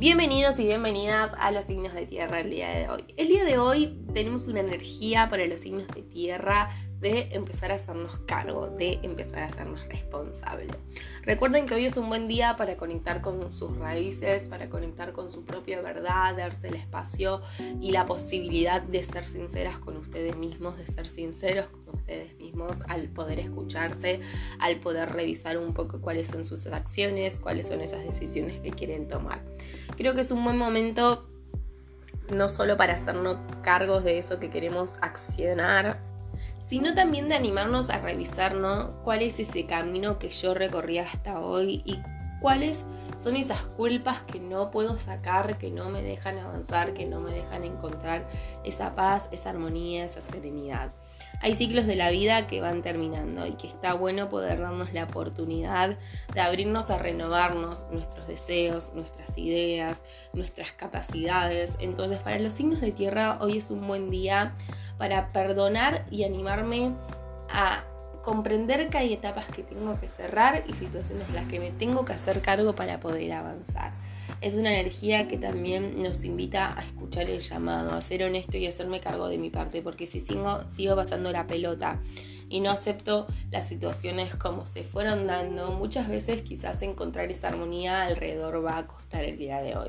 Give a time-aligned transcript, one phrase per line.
[0.00, 3.04] Bienvenidos y bienvenidas a los signos de tierra el día de hoy.
[3.18, 6.70] El día de hoy tenemos una energía para los signos de tierra
[7.00, 10.76] de empezar a hacernos cargo, de empezar a hacernos responsables.
[11.22, 15.30] Recuerden que hoy es un buen día para conectar con sus raíces, para conectar con
[15.30, 17.40] su propia verdad, darse el espacio
[17.80, 22.82] y la posibilidad de ser sinceras con ustedes mismos, de ser sinceros con ustedes mismos
[22.88, 24.20] al poder escucharse,
[24.58, 29.08] al poder revisar un poco cuáles son sus acciones, cuáles son esas decisiones que quieren
[29.08, 29.42] tomar.
[29.96, 31.29] Creo que es un buen momento
[32.30, 36.00] no solo para hacernos cargos de eso que queremos accionar,
[36.58, 38.56] sino también de animarnos a revisar
[39.02, 42.00] cuál es ese camino que yo recorrí hasta hoy y
[42.40, 47.20] cuáles son esas culpas que no puedo sacar, que no me dejan avanzar, que no
[47.20, 48.26] me dejan encontrar
[48.64, 50.90] esa paz, esa armonía, esa serenidad.
[51.42, 55.04] Hay ciclos de la vida que van terminando y que está bueno poder darnos la
[55.04, 55.96] oportunidad
[56.34, 60.02] de abrirnos a renovarnos nuestros deseos, nuestras ideas,
[60.34, 61.78] nuestras capacidades.
[61.80, 64.54] Entonces para los signos de tierra hoy es un buen día
[64.98, 66.94] para perdonar y animarme
[67.48, 67.84] a
[68.22, 72.04] comprender que hay etapas que tengo que cerrar y situaciones en las que me tengo
[72.04, 73.92] que hacer cargo para poder avanzar.
[74.40, 78.66] Es una energía que también nos invita a escuchar el llamado, a ser honesto y
[78.66, 82.00] hacerme cargo de mi parte, porque si sigo, sigo pasando la pelota
[82.50, 88.02] y no acepto las situaciones como se fueron dando, muchas veces quizás encontrar esa armonía
[88.02, 89.88] alrededor va a costar el día de hoy.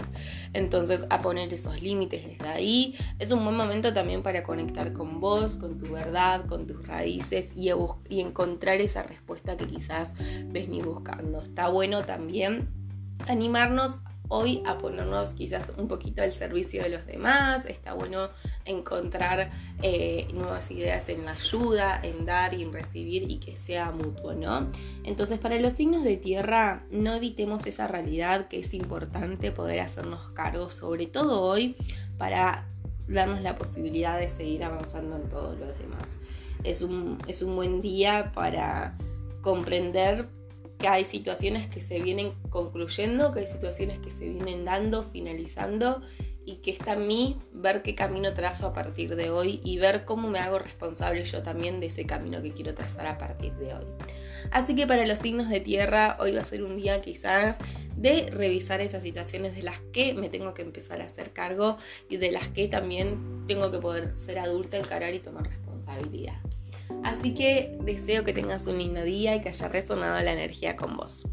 [0.53, 5.20] Entonces, a poner esos límites desde ahí es un buen momento también para conectar con
[5.20, 7.72] vos, con tu verdad, con tus raíces y,
[8.09, 10.14] y encontrar esa respuesta que quizás
[10.45, 11.42] venís buscando.
[11.42, 12.70] Está bueno también
[13.28, 14.00] animarnos
[14.32, 17.66] hoy a ponernos quizás un poquito al servicio de los demás.
[17.66, 18.30] Está bueno
[18.66, 19.52] encontrar
[19.84, 24.34] eh, nuevas ideas en la ayuda, en dar y en recibir y que sea mutuo,
[24.34, 24.72] ¿no?
[25.04, 30.30] Entonces, para los signos de tierra, no evitemos esa realidad que es importante poder hacernos
[30.30, 31.76] cargo, sobre todo hoy,
[32.18, 32.70] para
[33.10, 36.20] darnos la posibilidad de seguir avanzando en todos los demás.
[36.64, 38.95] Es un, es un buen día para
[39.42, 40.30] comprender
[40.81, 46.02] que hay situaciones que se vienen concluyendo, que hay situaciones que se vienen dando, finalizando
[46.43, 50.05] y que está en mí ver qué camino trazo a partir de hoy y ver
[50.05, 53.75] cómo me hago responsable yo también de ese camino que quiero trazar a partir de
[53.75, 53.86] hoy.
[54.49, 57.59] Así que para los signos de tierra, hoy va a ser un día quizás
[57.95, 61.77] de revisar esas situaciones de las que me tengo que empezar a hacer cargo
[62.09, 66.42] y de las que también tengo que poder ser adulta, encarar y tomar responsabilidad.
[67.04, 70.96] Así que deseo que tengas un lindo día y que haya resonado la energía con
[70.96, 71.28] vos.